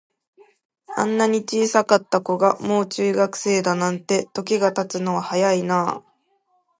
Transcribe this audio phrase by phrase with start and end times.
[0.97, 6.03] あんなに小さかった子が、もう中学生だなんて、時が経つのは早いなあ。